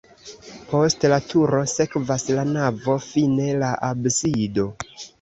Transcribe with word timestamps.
Post 0.71 1.05
la 1.13 1.19
turo 1.33 1.59
sekvas 1.75 2.27
la 2.39 2.49
navo, 2.57 2.99
fine 3.13 3.55
la 3.63 3.73
absido. 3.95 4.71